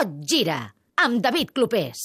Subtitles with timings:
[0.00, 0.54] Tot gira,
[1.04, 2.00] amb David Clopés.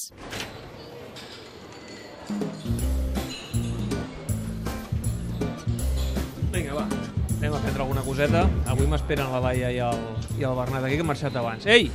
[6.51, 6.85] Vinga, va.
[7.39, 8.41] Anem a prendre alguna coseta.
[8.71, 9.99] Avui m'esperen la Laia i el,
[10.39, 11.65] i el Bernat aquí, que han marxat abans.
[11.67, 11.89] Ei!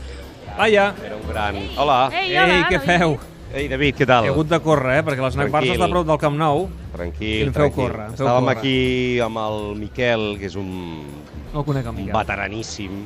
[0.59, 0.91] Laia!
[1.07, 1.59] Era un gran...
[1.81, 1.99] Hola.
[2.12, 2.89] Ei, hola, Ei, què David.
[2.91, 3.17] feu?
[3.51, 4.29] Ei, David, què tal?
[4.29, 5.05] He hagut de córrer, eh?
[5.07, 5.77] Perquè l'Snac Barça Tranquil.
[5.80, 6.67] està a prop del Camp Nou.
[6.95, 7.87] Tranquil, I em feu tranquil.
[7.89, 8.59] córrer, em feu Estàvem córrer.
[8.59, 8.77] aquí
[9.27, 10.71] amb el Miquel, que és un,
[11.55, 12.14] No el conec, el un Miquel.
[12.14, 13.01] veteraníssim,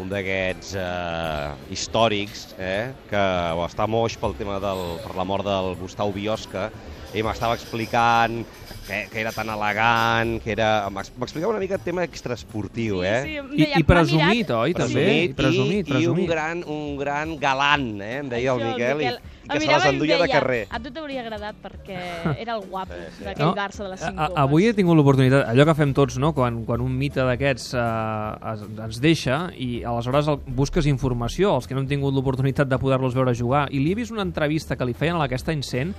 [0.00, 3.24] un d'aquests eh, històrics, eh, que
[3.66, 6.70] està moix pel tema del, per la mort del Gustau Biosca,
[7.14, 8.44] i m'estava explicant
[8.86, 10.88] que, que era tan elegant, que era...
[10.90, 13.20] m'ex- M'explicava una mica el tema extraesportiu, eh?
[13.24, 15.02] Sí, sí, I, I presumit, mirat- oi, també?
[15.02, 16.24] I presumit, presumit, i, i presumit.
[16.24, 19.20] un gran, un gran galant, eh, em deia el Això, Miquel, i, Miquel.
[19.20, 20.60] i Em que se les i enduia de carrer.
[20.70, 21.98] A tu t'hauria agradat perquè
[22.44, 23.24] era el guapo Sí, sí.
[23.26, 25.94] d'aquell No, Barça de les 5 a- a- Avui he tingut l'oportunitat, allò que fem
[25.94, 26.30] tots, no?
[26.36, 31.66] quan, quan un mite d'aquests eh, es, ens deixa i aleshores el, busques informació, els
[31.66, 33.66] que no han tingut l'oportunitat de poder-los veure jugar.
[33.74, 35.94] I li he vist una entrevista que li feien a l'Aquesta Incent,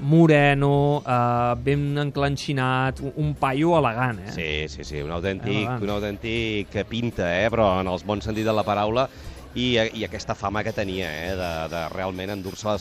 [0.00, 4.32] moreno, eh, ben enclanxinat, un, un paio elegant, eh?
[4.34, 5.82] Sí, sí, sí, un autèntic, Elegant.
[5.84, 7.50] un autèntic que pinta, eh?
[7.52, 9.08] però en els bons sentit de la paraula,
[9.54, 11.32] i, i aquesta fama que tenia, eh?
[11.38, 12.76] de, de realment endur-se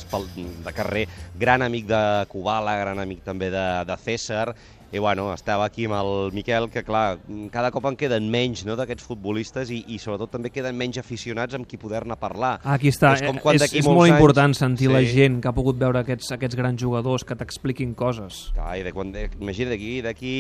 [0.66, 1.08] de carrer.
[1.40, 4.54] Gran amic de Kubala, gran amic també de, de César,
[4.92, 7.20] i bueno, estava aquí amb el Miquel, que clar,
[7.52, 11.54] cada cop en queden menys no, d'aquests futbolistes i, i sobretot també queden menys aficionats
[11.56, 12.60] amb qui poder-ne parlar.
[12.64, 14.94] Aquí està, És com és, quan és, d'aquí és molt anys- important sentir Sí.
[14.94, 18.52] la gent que ha pogut veure aquests, aquests grans jugadors que t'expliquin coses.
[18.56, 20.34] Clar, i de quan, de, imagina, d'aquí d'aquí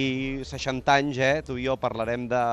[0.43, 2.43] 60 anys, eh, tu i jo parlarem de...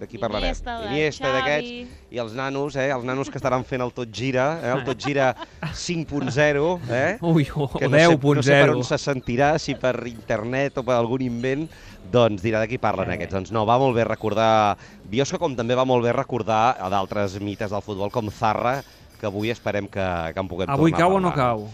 [0.00, 0.48] De qui parlarem?
[0.48, 1.36] Iniesta, de Iniesta, Xavi.
[1.36, 2.02] d'aquests.
[2.16, 4.98] I els nanos, eh, els nanos que estaran fent el Tot Gira, eh, el Tot
[5.04, 5.34] Gira
[5.74, 7.18] 5.0 eh?
[7.20, 9.94] Ui, o, o que no sé, no sé per 10.0 on se sentirà, si per
[10.08, 11.68] internet o per algun invent,
[12.12, 13.14] doncs dirà de qui parlen Eh.
[13.14, 13.34] aquests.
[13.34, 14.76] Doncs no, va molt bé recordar
[15.10, 18.82] Biosca, com també va molt bé recordar a d'altres mites del futbol, com Zarra,
[19.18, 21.68] que avui esperem que, que en puguem Avui tornar a cau o no cau?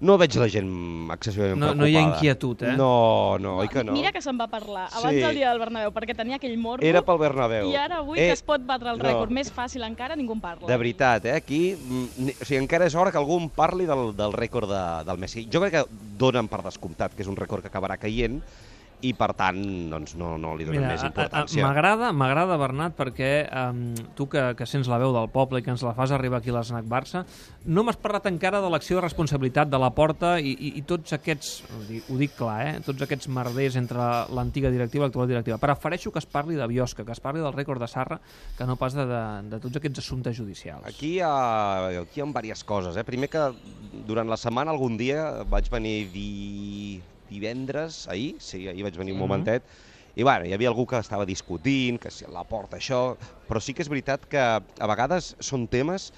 [0.00, 1.78] No veig la gent excessivament No- preocupada.
[1.78, 2.72] no hi ha inquietud, eh?
[2.76, 3.92] No, no, oi que no?
[3.92, 5.20] Mira que se'n va parlar abans Sí.
[5.20, 7.70] del dia del Bernabéu perquè tenia aquell morbo Era pel Bernabéu.
[7.70, 9.04] i ara avui Eh, que es pot batre el no.
[9.04, 10.66] rècord més fàcil encara ningú en parla.
[10.66, 11.32] De veritat, eh?
[11.36, 15.04] Aquí, mm, o sigui, encara és hora que algú en parli del, del rècord de,
[15.04, 15.46] del Messi.
[15.52, 15.84] Jo crec que
[16.18, 18.42] donen per descomptat que és un rècord que acabarà caient
[19.06, 19.60] i, per tant,
[19.92, 21.64] doncs no, no li donen Mira, més importància.
[21.64, 23.82] M'agrada, m'agrada, Bernat, perquè um,
[24.18, 26.52] tu que, que sents la veu del poble i que ens la fas arribar aquí
[26.52, 27.24] a l'Snac Barça,
[27.64, 31.16] no m'has parlat encara de l'acció de responsabilitat de la porta i, i, i tots
[31.16, 35.30] aquests, ho dic, ho dic clar, eh, tots aquests merders entre l'antiga directiva i l'actual
[35.30, 35.60] directiva.
[35.62, 38.20] Prefereixo que es parli de Biosca, que es parli del rècord de Sarra,
[38.58, 39.22] que no pas de, de,
[39.54, 40.86] de tots aquests assumptes judicials.
[40.88, 41.32] Aquí hi ha,
[42.04, 42.96] aquí hi ha diverses coses.
[42.96, 43.04] Eh?
[43.06, 43.48] Primer que
[44.06, 47.00] durant la setmana algun dia vaig venir di...
[47.30, 49.26] divendres, ahir, sí, ahir vaig venir un Mhm.
[49.28, 49.64] momentet,
[50.18, 53.16] i bueno, hi havia algú que estava discutint, que si la porta això,
[53.48, 56.10] però sí que és veritat que a vegades són temes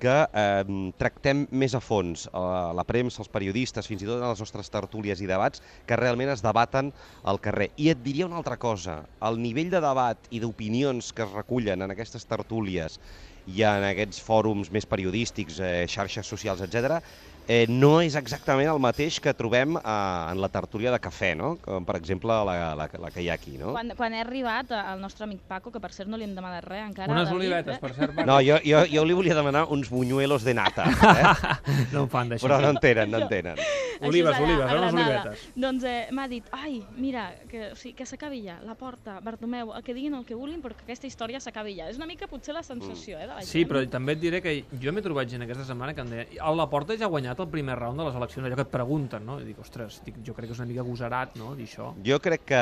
[0.00, 4.30] que eh, tractem més a fons, a la premsa, els periodistes, fins i tot en
[4.30, 7.68] les nostres tertúlies i debats, que realment es debaten al carrer.
[7.76, 11.82] I et diria una altra cosa, el nivell de debat i d'opinions que es recullen
[11.82, 12.96] en aquestes tertúlies
[13.44, 17.02] i en aquests fòrums més periodístics, eh, xarxes socials, etc,
[17.50, 21.56] eh, no és exactament el mateix que trobem eh, en la tertúlia de cafè, no?
[21.64, 23.72] Com, per exemple, la, la, la que hi ha aquí, no?
[23.74, 26.68] Quan, quan he arribat al nostre amic Paco, que per cert no li hem demanat
[26.68, 27.10] res encara...
[27.10, 27.82] Unes David, olivetes, eh?
[27.82, 28.28] per cert, Paco.
[28.30, 31.56] No, jo, jo, jo li volia demanar uns buñuelos de nata, eh?
[31.94, 32.46] no em fan d'això.
[32.46, 33.58] però no en tenen, no en tenen.
[34.00, 35.42] Olives, Així olives, eh, unes olivetes.
[35.66, 39.74] Doncs eh, m'ha dit, ai, mira, que, o sigui, que s'acabi ja, la porta, Bartomeu,
[39.84, 41.90] que diguin el que vulguin, però que aquesta història s'acabi ja.
[41.90, 43.50] És una mica potser la sensació, eh, de la gent.
[43.50, 46.40] Sí, però també et diré que jo m'he trobat gent aquesta setmana que em deia
[46.40, 48.72] a la porta ja ha guanyat el primer round de les eleccions, allò que et
[48.72, 49.38] pregunten, no?
[49.40, 51.90] I dic, ostres, dic, jo crec que és una mica agosarat, no?, dir això.
[52.06, 52.60] Jo crec que,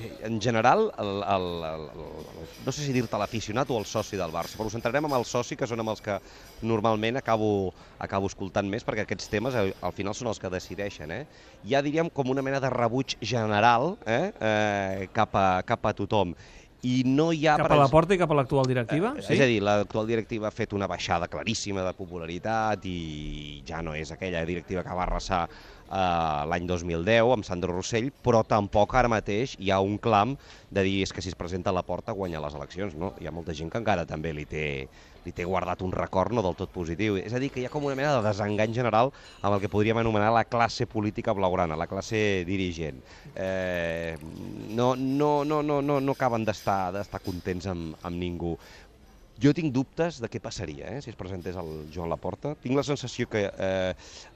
[0.00, 4.20] eh, en general, el, el, el, el, no sé si dir-te l'aficionat o el soci
[4.20, 6.18] del Barça, però ho centrarem amb el soci, que són amb els que
[6.64, 7.72] normalment acabo,
[8.02, 11.12] acabo escoltant més, perquè aquests temes al, al final són els que decideixen.
[11.14, 11.24] Eh?
[11.70, 14.32] Ha, diríem, com una mena de rebuig general eh?
[14.40, 16.34] Eh, cap, a, cap a tothom.
[16.84, 17.56] I no hi ha...
[17.60, 19.14] Cap a la porta i cap a l'actual directiva?
[19.16, 19.34] Eh, sí?
[19.36, 23.96] És a dir, l'actual directiva ha fet una baixada claríssima de popularitat i ja no
[23.96, 25.46] és aquella directiva que va arrasar
[25.94, 30.36] eh, l'any 2010 amb Sandro Rossell, però tampoc ara mateix hi ha un clam
[30.74, 32.96] de dir és que si es presenta a la porta guanya les eleccions.
[32.98, 33.14] No?
[33.20, 34.64] Hi ha molta gent que encara també li té,
[35.24, 37.16] li té guardat un record no del tot positiu.
[37.20, 39.70] És a dir, que hi ha com una mena de desengany general amb el que
[39.72, 43.00] podríem anomenar la classe política blaugrana, la classe dirigent.
[43.34, 44.16] Eh,
[44.74, 48.56] no, no, no, no, no, no acaben d'estar contents amb, amb ningú.
[49.42, 52.52] Jo tinc dubtes de què passaria eh, si es presentés el Joan Laporta.
[52.62, 53.94] Tinc la sensació que eh,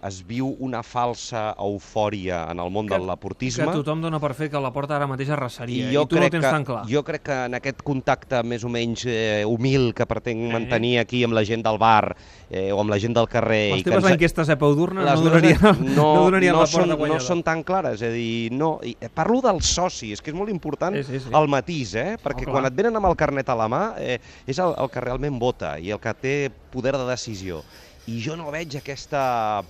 [0.08, 3.64] es viu una falsa eufòria en el món Que- del laportisme.
[3.68, 5.86] Que tothom dona per fet que la porta ara mateix arrasaria.
[5.86, 6.82] I I, jo tu no ho tens que, tan clar.
[6.90, 11.22] jo crec que en aquest contacte més o menys eh, humil que pretenc mantenir aquí
[11.24, 12.16] amb la gent del bar
[12.50, 13.62] eh, o amb la gent del carrer...
[13.76, 15.62] Les i que teves ens- enquestes a peu d'urna no donarien,
[15.94, 18.74] no, no, donarien no, la porta són, no són tan clares, és a dir, no.
[18.82, 21.30] I eh, parlo dels socis, que és molt important Sí, sí, sí.
[21.34, 22.16] el matís, eh?
[22.18, 22.54] perquè Oh, clar.
[22.58, 24.18] quan et venen amb el carnet a la mà eh,
[24.48, 26.34] és el, el que realment vota i el que té
[26.72, 27.62] poder de decisió.
[28.08, 29.20] I jo no veig aquesta,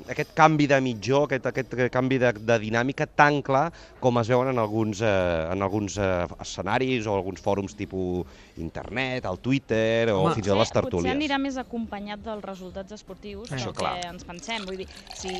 [0.07, 3.65] aquest canvi de mitjó, aquest, aquest canvi de, de dinàmica tan clar
[3.99, 8.29] com es veuen en alguns, eh, en alguns eh, escenaris o alguns fòrums tipus
[8.63, 11.17] internet, el Twitter o Home, fins i tot les Potser tertúlies.
[11.17, 13.95] anirà més acompanyat dels resultats esportius Això, del que clar.
[14.13, 14.69] ens pensem.
[14.69, 14.89] Vull dir,
[15.19, 15.33] si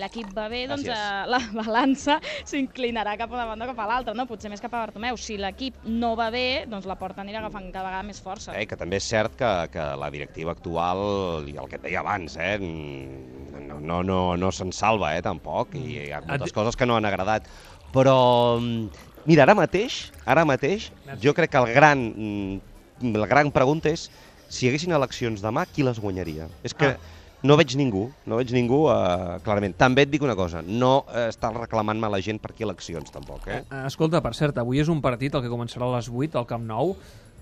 [0.00, 0.96] l'equip va bé, doncs eh,
[1.28, 2.16] la balança
[2.48, 4.24] s'inclinarà cap a una banda o cap a l'altra, no?
[4.30, 5.20] potser més cap a Bartomeu.
[5.20, 8.56] Si l'equip no va bé, doncs la porta anirà agafant cada vegada més força.
[8.56, 12.00] Eh, que també és cert que, que la directiva actual, i el que et deia
[12.00, 16.54] abans, eh, no, no, no, no se'n salva, eh, tampoc, i hi ha moltes Et-
[16.56, 17.46] coses que no han agradat.
[17.94, 18.88] Però, mm,
[19.26, 20.90] mira, ara mateix, ara mateix,
[21.22, 24.08] jo crec que el gran, mm, la gran pregunta és
[24.48, 26.48] si hi haguessin eleccions demà, qui les guanyaria?
[26.62, 26.96] És que Ah.
[27.42, 29.74] no veig ningú, no veig ningú, eh, clarament.
[29.76, 33.46] També et dic una cosa, no eh, està reclamant-me la gent per aquí eleccions, tampoc,
[33.48, 33.62] eh?
[33.70, 36.46] Eh, Escolta, per cert, avui és un partit, el que començarà a les 8 al
[36.46, 36.96] Camp Nou.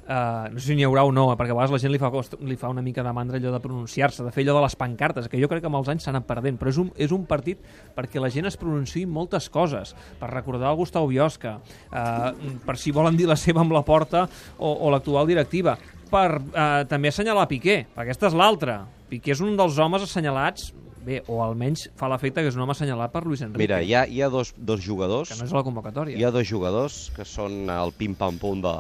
[0.04, 2.00] Uh, no sé si n'hi haurà o no, eh, perquè a vegades la gent li
[2.00, 4.64] fa, cost, li fa una mica de mandra allò de pronunciar-se, de fer allò de
[4.66, 6.90] les pancartes, que jo crec que amb els anys s'ha anat perdent, però és un,
[7.00, 7.62] és un partit
[7.96, 11.56] perquè la gent es pronunciï moltes coses, per recordar el Gustau Biosca,
[11.88, 14.26] uh, per si volen dir la seva amb la porta
[14.58, 15.78] o, o l'actual directiva,
[16.12, 18.82] per uh, també assenyalar Piqué, perquè aquesta és l'altra.
[19.08, 20.74] Piqué és un dels homes assenyalats
[21.04, 23.96] bé, o almenys fa l'efecte que és un home assenyalat per Luis Enrique, Mira, hi
[23.96, 26.16] ha, hi ha dos, dos jugadors que no és la convocatòria.
[26.20, 28.76] Hi ha dos jugadors que són el pim-pam-pum de,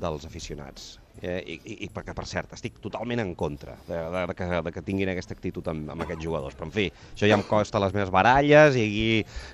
[0.00, 0.96] dels aficionats.
[1.20, 4.48] Eh, i, i, i perquè, per cert, estic totalment en contra de, de, de, que,
[4.66, 6.56] de que tinguin aquesta actitud amb, amb aquests jugadors.
[6.56, 9.06] Però, en fi, això ja em costa les meves baralles i aquí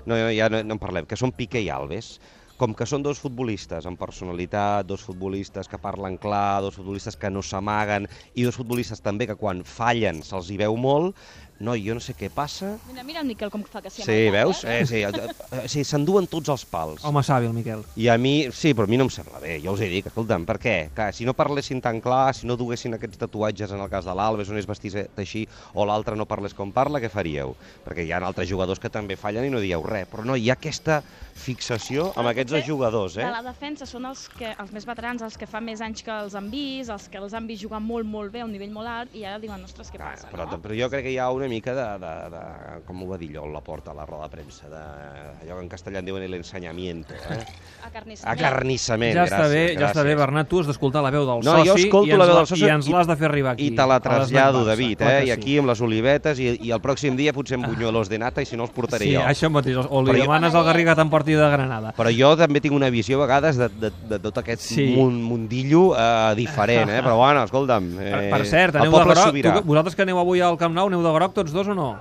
[0.07, 1.09] no, ja no, no en parlem.
[1.11, 2.17] Que són Piqué i Alves.
[2.57, 7.29] Com que són dos futbolistes amb personalitat, dos futbolistes que parlen clar, dos futbolistes que
[7.29, 11.17] no s'amaguen i dos futbolistes també que quan fallen se'ls hi veu molt,
[11.59, 12.75] no, jo no sé què passa.
[12.91, 14.63] Mira, mira el Miquel com fa que sí amb Sí, veus?
[14.65, 14.81] Eh?
[14.81, 17.05] Eh, sí, eh, sí s'enduen tots els pals.
[17.09, 17.85] Home savi, el Miquel.
[17.97, 20.09] I a mi, sí, però a mi no em sembla bé, ja us he dit,
[20.11, 20.77] escolta'm, per què?
[20.97, 24.17] Clar, si no parlessin tan clar, si no duguessin aquests tatuatges en el cas de
[24.17, 27.57] l'Alves, on es vestís així, o l'altre no parlés com parla, què faríeu?
[27.87, 30.51] Perquè hi ha altres jugadors que també fallen i no dieu res, però no, hi
[30.51, 31.01] ha aquesta
[31.37, 33.25] fixació amb aquests dos jugadors, eh?
[33.25, 36.11] De la defensa són els, que, els més veterans, els que fa més anys que
[36.15, 38.71] els han vist, els que els han vist jugar molt, molt bé, a un nivell
[38.73, 40.59] molt alt, i ara diuen, ostres, què Ah, passa, però, no?
[40.63, 42.43] però jo crec que hi ha una mica de, de, de
[42.87, 44.83] com ho va dir la porta a la roda de premsa, de,
[45.45, 47.41] allò que en castellà en diuen l'ensenyamiento, eh?
[47.89, 48.39] Acarnissament.
[48.39, 50.21] Acarnissament, Ja està gràcies, bé, ja està bé, gràcies.
[50.21, 52.37] Bernat, tu has d'escoltar la veu del No, soci jo escolto i ens la veu
[52.41, 53.67] del soci i ens l'has de fer arribar aquí.
[53.71, 55.23] I te la trasllado, David, eh?
[55.23, 55.33] I sí.
[55.35, 58.47] aquí amb les olivetes i, i el pròxim dia potser amb bunyuelos de nata i
[58.49, 59.23] si no els portaré Sí, jo.
[59.27, 61.93] això mateix, o li Però jo- demanes al Garriga t'emporti de Granada.
[61.97, 64.75] Però jo també tinc una visió a vegades de, de, de tot aquest Sí.
[64.75, 64.89] sí.
[64.97, 67.01] mun, mundillo eh, diferent, eh?
[67.07, 67.93] Però bueno, escolta'm...
[67.97, 69.55] Per, Eh, per cert, el aneu de groc, sobirà.
[69.61, 71.95] tu, vosaltres que aneu avui al Camp Nou, aneu de groc tots dos o no?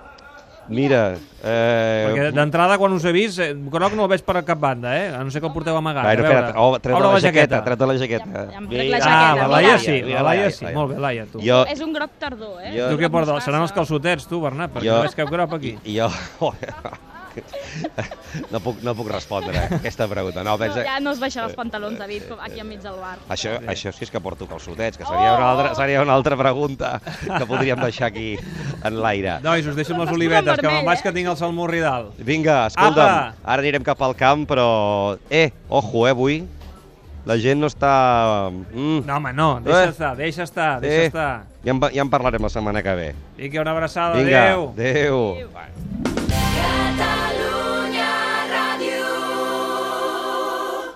[0.67, 1.13] Mira,
[1.45, 2.07] eh...
[2.09, 5.11] Perquè d'entrada, quan us he vist, eh, groc no el veig per cap banda, eh?
[5.13, 6.01] A no sé que el porteu amagat.
[6.07, 6.39] Bueno, a veure.
[6.39, 8.45] espera't, oh, tret Obre la jaqueta, tret la Ja, jaqueta.
[8.49, 9.47] ja em trec la Ah, jaqueta, la mira.
[9.53, 10.65] Laia sí, la Laia sí.
[10.73, 11.39] Molt bé, Laia, tu.
[11.45, 12.73] Jo, És un groc tardor, eh?
[12.79, 13.43] Jo- Tu què portes?
[13.45, 15.77] Seran els calçotets, tu, Bernat, perquè Jo- no veig cap grop aquí.
[15.85, 16.09] jo...
[18.53, 20.43] no, puc, no puc respondre a aquesta pregunta.
[20.45, 20.83] No, pensa...
[20.87, 23.17] ja no es baixarà els pantalons, David, com aquí enmig del bar.
[23.33, 26.99] Això, això sí és que porto calçotets, que seria, una altra, seria una altra pregunta
[27.25, 28.35] que podríem deixar aquí
[28.83, 29.39] en l'aire.
[29.45, 31.05] Nois, us deixo amb les olivetes, que me'n vaig eh?
[31.07, 32.11] que tinc el salmó ridal.
[32.17, 33.47] Vinga, escolta'm, Apa!
[33.55, 35.17] ara anirem cap al camp, però...
[35.29, 36.43] Eh, ojo, eh, avui
[37.25, 38.51] la gent no està...
[38.53, 38.99] Mm.
[39.07, 39.89] No, home, no, deixa Eh.
[39.89, 41.05] estar, deixa estar, deixa Eh.
[41.07, 41.43] estar.
[41.65, 43.07] Ja en, ja en parlarem la setmana que ve.
[43.37, 44.69] Vinga, una abraçada, Vinga, adeu.
[44.77, 45.31] adeu.
[45.33, 46.14] Adéu.